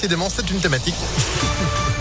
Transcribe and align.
Décidément, 0.00 0.28
c'est 0.30 0.48
une 0.52 0.60
thématique. 0.60 0.94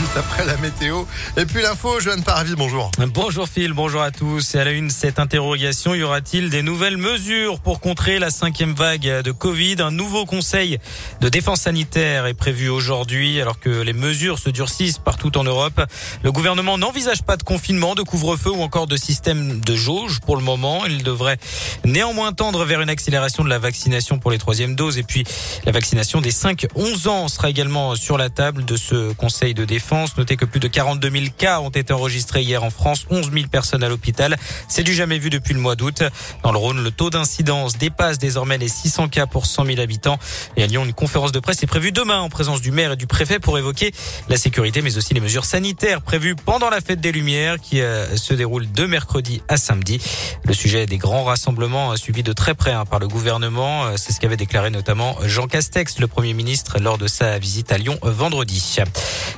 Juste 0.00 0.16
après 0.16 0.44
la 0.44 0.56
météo. 0.56 1.04
Et 1.36 1.46
puis 1.46 1.62
l'info, 1.62 2.00
Joanne 2.00 2.24
Paravis, 2.24 2.56
bonjour. 2.56 2.90
Bonjour 2.98 3.48
Phil, 3.48 3.72
bonjour 3.74 4.02
à 4.02 4.10
tous. 4.10 4.56
Et 4.56 4.58
à 4.58 4.64
la 4.64 4.72
une, 4.72 4.90
cette 4.90 5.20
interrogation, 5.20 5.94
y 5.94 6.02
aura-t-il 6.02 6.50
des 6.50 6.62
nouvelles 6.62 6.96
mesures 6.96 7.60
pour 7.60 7.78
contrer 7.78 8.18
la 8.18 8.30
cinquième 8.30 8.74
vague 8.74 9.22
de 9.22 9.30
Covid? 9.30 9.76
Un 9.78 9.92
nouveau 9.92 10.26
conseil 10.26 10.80
de 11.20 11.28
défense 11.28 11.60
sanitaire 11.60 12.26
est 12.26 12.34
prévu 12.34 12.68
aujourd'hui 12.68 13.40
alors 13.40 13.60
que 13.60 13.68
les 13.68 13.92
mesures 13.92 14.40
se 14.40 14.50
durcissent 14.50 14.98
partout 14.98 15.38
en 15.38 15.44
Europe. 15.44 15.80
Le 16.24 16.32
gouvernement 16.32 16.76
n'envisage 16.76 17.22
pas 17.22 17.36
de 17.36 17.44
confinement, 17.44 17.94
de 17.94 18.02
couvre-feu 18.02 18.50
ou 18.50 18.62
encore 18.62 18.88
de 18.88 18.96
système 18.96 19.60
de 19.60 19.76
jauge 19.76 20.18
pour 20.18 20.36
le 20.36 20.42
moment. 20.42 20.86
Il 20.86 21.04
devrait 21.04 21.38
néanmoins 21.84 22.32
tendre 22.32 22.64
vers 22.64 22.80
une 22.80 22.90
accélération 22.90 23.44
de 23.44 23.48
la 23.48 23.60
vaccination 23.60 24.18
pour 24.18 24.32
les 24.32 24.38
troisièmes 24.38 24.74
doses 24.74 24.98
et 24.98 25.04
puis 25.04 25.22
la 25.66 25.70
vaccination 25.70 26.20
des 26.20 26.32
5-11 26.32 27.06
ans 27.06 27.28
sera 27.28 27.48
également 27.48 27.94
sur 27.94 28.18
la 28.18 28.28
table 28.28 28.64
de 28.64 28.76
ce 28.76 29.12
conseil 29.12 29.54
de 29.54 29.64
défense 29.64 29.83
Notez 29.92 30.36
que 30.36 30.44
plus 30.44 30.60
de 30.60 30.68
42 30.68 31.10
000 31.10 31.24
cas 31.36 31.60
ont 31.60 31.70
été 31.70 31.92
enregistrés 31.92 32.42
hier 32.42 32.64
en 32.64 32.70
France, 32.70 33.06
11 33.10 33.30
000 33.32 33.46
personnes 33.48 33.84
à 33.84 33.88
l'hôpital. 33.88 34.36
C'est 34.68 34.82
du 34.82 34.94
jamais 34.94 35.18
vu 35.18 35.30
depuis 35.30 35.54
le 35.54 35.60
mois 35.60 35.76
d'août. 35.76 36.02
Dans 36.42 36.52
le 36.52 36.58
Rhône, 36.58 36.82
le 36.82 36.90
taux 36.90 37.10
d'incidence 37.10 37.76
dépasse 37.76 38.18
désormais 38.18 38.58
les 38.58 38.68
600 38.68 39.08
cas 39.08 39.26
pour 39.26 39.46
100 39.46 39.66
000 39.66 39.80
habitants. 39.80 40.18
Et 40.56 40.62
à 40.62 40.66
Lyon, 40.66 40.84
une 40.84 40.92
conférence 40.92 41.32
de 41.32 41.38
presse 41.38 41.62
est 41.62 41.66
prévue 41.66 41.92
demain 41.92 42.20
en 42.20 42.28
présence 42.28 42.60
du 42.60 42.70
maire 42.70 42.92
et 42.92 42.96
du 42.96 43.06
préfet 43.06 43.38
pour 43.38 43.58
évoquer 43.58 43.92
la 44.28 44.36
sécurité, 44.36 44.82
mais 44.82 44.96
aussi 44.96 45.14
les 45.14 45.20
mesures 45.20 45.44
sanitaires 45.44 46.00
prévues 46.00 46.34
pendant 46.34 46.70
la 46.70 46.80
fête 46.80 47.00
des 47.00 47.12
Lumières 47.12 47.60
qui 47.60 47.80
euh, 47.80 48.16
se 48.16 48.34
déroule 48.34 48.70
de 48.70 48.86
mercredi 48.86 49.42
à 49.48 49.56
samedi. 49.56 50.00
Le 50.44 50.54
sujet 50.54 50.86
des 50.86 50.98
grands 50.98 51.24
rassemblements 51.24 51.92
euh, 51.92 51.96
suivi 51.96 52.22
de 52.22 52.32
très 52.32 52.54
près 52.54 52.72
hein, 52.72 52.84
par 52.84 53.00
le 53.00 53.08
gouvernement, 53.08 53.84
euh, 53.84 53.94
c'est 53.96 54.12
ce 54.12 54.20
qu'avait 54.20 54.36
déclaré 54.36 54.70
notamment 54.70 55.16
Jean 55.24 55.46
Castex, 55.46 55.98
le 55.98 56.06
Premier 56.06 56.34
ministre, 56.34 56.78
lors 56.80 56.98
de 56.98 57.06
sa 57.06 57.38
visite 57.38 57.70
à 57.72 57.78
Lyon 57.78 57.98
vendredi. 58.02 58.76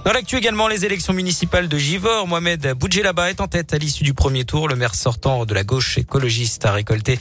Dans 0.05 0.13
l'actu 0.13 0.36
également 0.37 0.69
les 0.69 0.85
élections 0.85 1.15
municipales 1.15 1.67
de 1.67 1.79
Givor. 1.79 2.27
Mohamed 2.27 2.75
Boudjelaba 2.75 3.31
est 3.31 3.41
en 3.41 3.49
tête 3.49 3.73
à 3.73 3.79
l'issue 3.79 4.05
du 4.05 4.13
premier 4.13 4.45
tour. 4.45 4.69
Le 4.69 4.77
maire 4.77 4.95
sortant 4.95 5.47
de 5.47 5.55
la 5.55 5.65
gauche 5.65 5.97
écologiste 5.97 6.67
a 6.67 6.73
récolté 6.73 7.19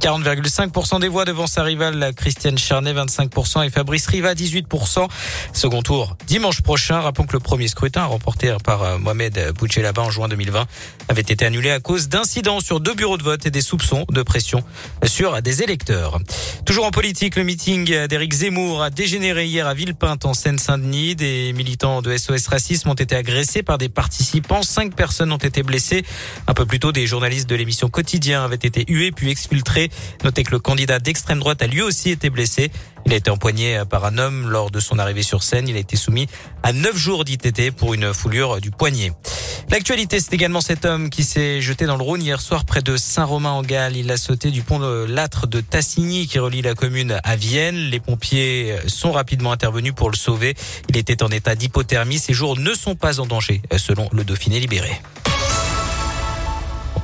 40,5% 0.00 1.00
des 1.00 1.08
voix 1.08 1.24
devant 1.24 1.46
sa 1.46 1.62
rivale 1.62 2.12
Christiane 2.14 2.58
Charnet, 2.58 2.92
25% 2.92 3.66
et 3.66 3.70
Fabrice 3.70 4.06
Riva, 4.06 4.34
18%. 4.34 5.08
Second 5.54 5.82
tour 5.82 6.16
dimanche 6.26 6.60
prochain. 6.60 7.00
Rappelons 7.00 7.26
que 7.26 7.32
le 7.32 7.40
premier 7.40 7.68
scrutin 7.68 8.04
remporté 8.04 8.54
par 8.62 8.82
euh, 8.82 8.98
Mohamed 8.98 9.52
Boudjelaba 9.58 10.02
en 10.02 10.10
juin 10.10 10.28
2020 10.28 10.66
avait 11.08 11.22
été 11.22 11.46
annulé 11.46 11.70
à 11.70 11.80
cause 11.80 12.08
d'incidents 12.08 12.60
sur 12.60 12.80
deux 12.80 12.94
bureaux 12.94 13.16
de 13.16 13.22
vote 13.22 13.46
et 13.46 13.50
des 13.50 13.62
soupçons 13.62 14.04
de 14.10 14.22
pression 14.22 14.62
sur 15.06 15.40
des 15.40 15.62
électeurs. 15.62 16.18
Toujours 16.66 16.84
en 16.84 16.90
politique, 16.90 17.36
le 17.36 17.44
meeting 17.44 18.06
d'Éric 18.08 18.34
Zemmour 18.34 18.82
a 18.82 18.90
dégénéré 18.90 19.46
hier 19.46 19.66
à 19.66 19.72
Villepinte 19.72 20.26
en 20.26 20.34
Seine-Saint-Denis. 20.34 21.14
Des 21.14 21.52
militants 21.54 22.02
de 22.02 22.14
SOS 22.14 22.48
Racisme 22.58 22.88
ont 22.88 22.94
été 22.94 23.14
agressés 23.14 23.62
par 23.62 23.78
des 23.78 23.88
participants. 23.88 24.64
Cinq 24.64 24.96
personnes 24.96 25.30
ont 25.30 25.36
été 25.36 25.62
blessées. 25.62 26.04
Un 26.48 26.54
peu 26.54 26.66
plus 26.66 26.80
tôt, 26.80 26.90
des 26.90 27.06
journalistes 27.06 27.48
de 27.48 27.54
l'émission 27.54 27.88
Quotidien 27.88 28.42
avaient 28.42 28.56
été 28.56 28.84
hués 28.88 29.12
puis 29.12 29.30
exfiltrés. 29.30 29.90
Notez 30.24 30.42
que 30.42 30.50
le 30.50 30.58
candidat 30.58 30.98
d'extrême 30.98 31.38
droite 31.38 31.62
a 31.62 31.68
lui 31.68 31.82
aussi 31.82 32.10
été 32.10 32.30
blessé. 32.30 32.72
Il 33.08 33.14
a 33.14 33.16
été 33.16 33.30
empoigné 33.30 33.80
par 33.88 34.04
un 34.04 34.18
homme 34.18 34.50
lors 34.50 34.70
de 34.70 34.80
son 34.80 34.98
arrivée 34.98 35.22
sur 35.22 35.42
scène. 35.42 35.66
Il 35.66 35.76
a 35.76 35.78
été 35.78 35.96
soumis 35.96 36.26
à 36.62 36.74
neuf 36.74 36.94
jours 36.94 37.24
d'ITT 37.24 37.70
pour 37.70 37.94
une 37.94 38.12
foulure 38.12 38.60
du 38.60 38.70
poignet. 38.70 39.12
L'actualité, 39.70 40.20
c'est 40.20 40.34
également 40.34 40.60
cet 40.60 40.84
homme 40.84 41.08
qui 41.08 41.24
s'est 41.24 41.62
jeté 41.62 41.86
dans 41.86 41.96
le 41.96 42.02
Rhône 42.02 42.20
hier 42.20 42.38
soir 42.38 42.66
près 42.66 42.82
de 42.82 42.98
Saint-Romain-en-Galles. 42.98 43.96
Il 43.96 44.10
a 44.10 44.18
sauté 44.18 44.50
du 44.50 44.60
pont 44.60 44.78
de 44.78 45.06
l'âtre 45.08 45.46
de 45.46 45.62
Tassigny 45.62 46.26
qui 46.26 46.38
relie 46.38 46.60
la 46.60 46.74
commune 46.74 47.18
à 47.24 47.36
Vienne. 47.36 47.76
Les 47.76 47.98
pompiers 47.98 48.76
sont 48.88 49.12
rapidement 49.12 49.52
intervenus 49.52 49.94
pour 49.94 50.10
le 50.10 50.16
sauver. 50.16 50.54
Il 50.90 50.98
était 50.98 51.22
en 51.22 51.28
état 51.28 51.54
d'hypothermie. 51.54 52.18
Ses 52.18 52.34
jours 52.34 52.58
ne 52.58 52.74
sont 52.74 52.94
pas 52.94 53.20
en 53.20 53.26
danger, 53.26 53.62
selon 53.78 54.10
le 54.12 54.22
Dauphiné 54.22 54.60
libéré. 54.60 55.00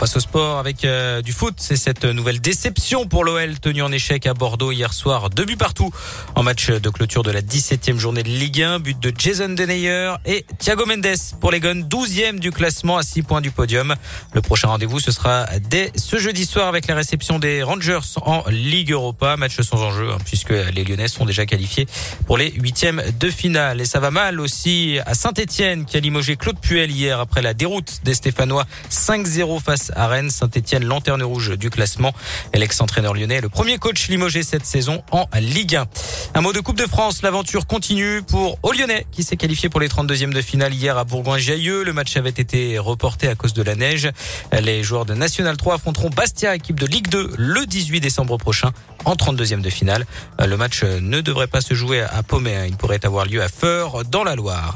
Passe 0.04 0.16
au 0.16 0.20
sport 0.20 0.58
avec 0.58 0.84
euh, 0.84 1.22
du 1.22 1.32
foot. 1.32 1.54
C'est 1.56 1.76
cette 1.76 2.04
nouvelle 2.04 2.38
déception 2.38 3.06
pour 3.06 3.24
l'OL 3.24 3.58
tenu 3.58 3.80
en 3.80 3.90
échec 3.90 4.26
à 4.26 4.34
Bordeaux 4.34 4.70
hier 4.70 4.92
soir. 4.92 5.30
Deux 5.30 5.46
buts 5.46 5.56
partout 5.56 5.90
en 6.34 6.42
match 6.42 6.68
de 6.68 6.90
clôture 6.90 7.22
de 7.22 7.30
la 7.30 7.40
17e 7.40 7.96
journée 7.96 8.22
de 8.22 8.28
Ligue 8.28 8.60
1. 8.60 8.80
But 8.80 9.00
de 9.00 9.10
Jason 9.16 9.48
Denayer 9.48 10.16
et 10.26 10.44
Thiago 10.58 10.84
Mendes 10.84 11.16
pour 11.40 11.52
les 11.52 11.60
Guns, 11.60 11.88
12e 11.88 12.38
du 12.38 12.50
classement 12.50 12.98
à 12.98 13.02
6 13.02 13.22
points 13.22 13.40
du 13.40 13.50
podium. 13.50 13.94
Le 14.34 14.42
prochain 14.42 14.68
rendez-vous, 14.68 15.00
ce 15.00 15.10
sera 15.10 15.46
dès 15.70 15.90
ce 15.96 16.18
jeudi 16.18 16.44
soir 16.44 16.68
avec 16.68 16.86
la 16.86 16.96
réception 16.96 17.38
des 17.38 17.62
Rangers 17.62 18.00
en 18.20 18.44
Ligue 18.50 18.92
Europa. 18.92 19.38
Match 19.38 19.58
sans 19.58 19.80
enjeu 19.80 20.10
hein, 20.10 20.18
puisque 20.26 20.50
les 20.50 20.84
Lyonnais 20.84 21.08
sont 21.08 21.24
déjà 21.24 21.46
qualifiés 21.46 21.86
pour 22.26 22.36
les 22.36 22.50
huitièmes 22.50 23.02
de 23.18 23.30
finale. 23.30 23.80
Et 23.80 23.86
ça 23.86 24.00
va 24.00 24.10
mal 24.10 24.38
aussi 24.38 24.98
à 25.06 25.14
Saint-Etienne 25.14 25.86
qui 25.86 25.96
a 25.96 26.00
limogé 26.00 26.36
Claude 26.36 26.60
Puel 26.60 26.90
hier 26.90 27.20
après 27.20 27.40
la 27.40 27.54
déroute 27.54 28.00
des 28.04 28.12
Stéphanois 28.12 28.66
5-0 28.90 29.62
face 29.62 29.92
à 29.92 29.93
Rennes. 29.94 30.30
Saint-Etienne, 30.30 30.84
lanterne 30.84 31.22
rouge 31.22 31.56
du 31.56 31.70
classement. 31.70 32.12
L'ex-entraîneur 32.54 33.14
lyonnais, 33.14 33.40
le 33.40 33.48
premier 33.48 33.78
coach 33.78 34.08
limogé 34.08 34.42
cette 34.42 34.66
saison 34.66 35.02
en 35.10 35.26
Ligue 35.40 35.76
1. 35.76 35.86
Un 36.34 36.40
mot 36.40 36.52
de 36.52 36.60
Coupe 36.60 36.76
de 36.76 36.86
France. 36.86 37.22
L'aventure 37.22 37.66
continue 37.66 38.22
pour 38.22 38.58
au 38.62 38.72
Lyonnais 38.72 39.06
qui 39.12 39.22
s'est 39.22 39.36
qualifié 39.36 39.68
pour 39.68 39.80
les 39.80 39.88
32e 39.88 40.32
de 40.32 40.40
finale 40.40 40.74
hier 40.74 40.98
à 40.98 41.04
Bourgoin-Jallieu. 41.04 41.84
Le 41.84 41.92
match 41.92 42.16
avait 42.16 42.30
été 42.30 42.78
reporté 42.78 43.28
à 43.28 43.34
cause 43.34 43.54
de 43.54 43.62
la 43.62 43.74
neige. 43.74 44.08
Les 44.52 44.82
joueurs 44.82 45.04
de 45.04 45.14
National 45.14 45.56
3 45.56 45.74
affronteront 45.74 46.10
Bastia, 46.10 46.54
équipe 46.54 46.80
de 46.80 46.86
Ligue 46.86 47.08
2, 47.08 47.34
le 47.36 47.66
18 47.66 48.00
décembre 48.00 48.36
prochain 48.36 48.72
en 49.04 49.14
32e 49.14 49.60
de 49.60 49.70
finale. 49.70 50.06
Le 50.38 50.56
match 50.56 50.82
ne 50.82 51.20
devrait 51.20 51.46
pas 51.46 51.60
se 51.60 51.74
jouer 51.74 52.02
à 52.02 52.22
Pommet. 52.22 52.68
Il 52.68 52.76
pourrait 52.76 53.04
avoir 53.04 53.26
lieu 53.26 53.42
à 53.42 53.48
Feur 53.48 54.04
dans 54.04 54.24
la 54.24 54.34
Loire. 54.34 54.74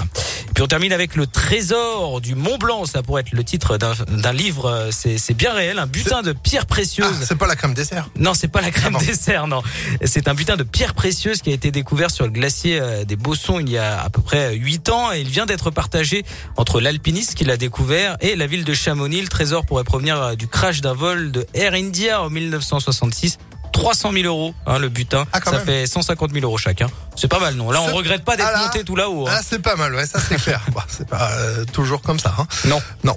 Puis 0.58 0.64
on 0.64 0.66
termine 0.66 0.92
avec 0.92 1.14
le 1.14 1.28
trésor 1.28 2.20
du 2.20 2.34
Mont 2.34 2.58
Blanc. 2.58 2.84
Ça 2.84 3.04
pourrait 3.04 3.20
être 3.20 3.30
le 3.30 3.44
titre 3.44 3.78
d'un 3.78 4.32
livre. 4.32 4.88
C'est 4.90 5.34
bien 5.34 5.52
réel. 5.52 5.78
Un 5.78 5.86
butin 5.86 6.22
de 6.22 6.32
pierres 6.32 6.66
précieuses. 6.66 7.06
Ah, 7.08 7.24
c'est 7.24 7.38
pas 7.38 7.46
la 7.46 7.54
crème 7.54 7.74
dessert. 7.74 8.10
Non, 8.16 8.34
c'est 8.34 8.48
pas 8.48 8.60
la 8.60 8.72
crème 8.72 8.96
ah 9.00 9.04
dessert. 9.04 9.46
Non, 9.46 9.62
c'est 10.04 10.26
un 10.26 10.34
butin 10.34 10.56
de 10.56 10.64
pierres 10.64 10.94
précieuses 10.94 11.42
qui 11.42 11.50
a 11.50 11.52
été 11.52 11.70
découvert 11.70 12.10
sur 12.10 12.24
le 12.24 12.32
glacier 12.32 12.80
euh, 12.80 13.04
des 13.04 13.14
Bossons 13.14 13.60
il 13.60 13.70
y 13.70 13.78
a 13.78 14.02
à 14.02 14.10
peu 14.10 14.20
près 14.20 14.56
8 14.56 14.88
ans 14.88 15.12
et 15.12 15.20
il 15.20 15.28
vient 15.28 15.46
d'être 15.46 15.70
partagé 15.70 16.24
entre 16.56 16.80
l'alpiniste 16.80 17.36
qui 17.36 17.44
l'a 17.44 17.56
découvert 17.56 18.16
et 18.20 18.34
la 18.34 18.48
ville 18.48 18.64
de 18.64 18.74
Chamonix. 18.74 19.20
Le 19.20 19.28
trésor 19.28 19.64
pourrait 19.64 19.84
provenir 19.84 20.20
euh, 20.20 20.34
du 20.34 20.48
crash 20.48 20.80
d'un 20.80 20.92
vol 20.92 21.30
de 21.30 21.46
Air 21.54 21.74
India 21.74 22.20
en 22.20 22.30
1966 22.30 23.38
300 23.78 24.12
000 24.12 24.24
euros, 24.24 24.54
hein, 24.66 24.78
le 24.78 24.88
butin. 24.88 25.26
Ah, 25.32 25.40
ça 25.44 25.60
fait 25.60 25.86
150 25.86 26.32
000 26.32 26.44
euros 26.44 26.58
chacun. 26.58 26.88
C'est 27.16 27.28
pas 27.28 27.38
mal, 27.38 27.54
non 27.54 27.70
Là, 27.70 27.82
on 27.82 27.94
regrette 27.94 28.24
pas 28.24 28.36
d'être 28.36 28.50
ah 28.54 28.64
monté 28.64 28.84
tout 28.84 28.96
là-haut. 28.96 29.28
Hein. 29.28 29.32
Ah, 29.34 29.40
c'est 29.48 29.60
pas 29.60 29.76
mal, 29.76 29.94
ouais, 29.94 30.06
ça 30.06 30.18
c'est 30.20 30.36
clair. 30.36 30.60
bah, 30.74 30.84
c'est 30.88 31.08
pas 31.08 31.30
euh, 31.32 31.64
toujours 31.72 32.02
comme 32.02 32.18
ça. 32.18 32.34
Hein. 32.38 32.46
Non. 32.64 32.80
Non, 33.04 33.16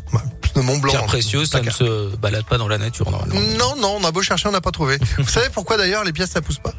de 0.55 0.61
Mont 0.61 0.77
Blanc. 0.77 0.91
Pierre 0.91 1.05
précieuse, 1.05 1.49
ça 1.49 1.61
ne 1.61 1.69
se 1.69 2.15
balade 2.15 2.45
pas 2.45 2.57
dans 2.57 2.67
la 2.67 2.77
nature, 2.77 3.09
normalement. 3.09 3.39
Non, 3.57 3.75
non, 3.77 3.97
on 4.01 4.03
a 4.03 4.11
beau 4.11 4.21
chercher, 4.21 4.49
on 4.49 4.51
n'a 4.51 4.61
pas 4.61 4.71
trouvé. 4.71 4.97
Vous 5.17 5.29
savez 5.29 5.49
pourquoi 5.49 5.77
d'ailleurs 5.77 6.03
les 6.03 6.13
pièces 6.13 6.31
ça 6.31 6.41
pousse 6.41 6.59
pas? 6.59 6.73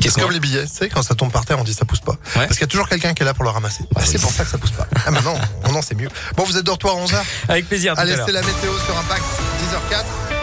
C'est 0.00 0.20
comme 0.20 0.32
les 0.32 0.40
billets, 0.40 0.66
tu 0.66 0.74
sais, 0.74 0.88
quand 0.90 1.02
ça 1.02 1.14
tombe 1.14 1.32
par 1.32 1.46
terre, 1.46 1.58
on 1.58 1.64
dit 1.64 1.72
ça 1.72 1.86
pousse 1.86 2.00
pas. 2.00 2.16
Parce 2.34 2.50
qu'il 2.50 2.60
y 2.60 2.64
a 2.64 2.66
toujours 2.66 2.90
quelqu'un 2.90 3.14
qui 3.14 3.22
est 3.22 3.26
là 3.26 3.32
pour 3.32 3.44
le 3.44 3.50
ramasser. 3.50 3.84
Ah, 3.96 4.00
c'est 4.04 4.20
pour 4.20 4.30
ça 4.30 4.44
que 4.44 4.50
ça 4.50 4.58
pousse 4.58 4.72
pas. 4.72 4.86
Ah, 5.06 5.10
maintenant, 5.10 5.34
non, 5.64 5.72
non, 5.72 5.80
c'est 5.80 5.94
mieux. 5.94 6.10
Bon, 6.36 6.44
vous 6.44 6.58
êtes 6.58 6.64
de 6.64 6.70
retour 6.70 6.90
à 6.90 6.94
11h 7.02 7.16
Avec 7.48 7.66
plaisir. 7.68 7.94
Allez, 7.96 8.14
c'est 8.26 8.32
la 8.32 8.42
météo 8.42 8.70
sur 8.84 8.98
Impact, 8.98 9.24
10h04. 9.90 10.33